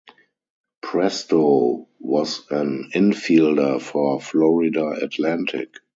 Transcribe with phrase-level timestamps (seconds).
[0.81, 5.75] Presto was an infielder for Florida Atlantic.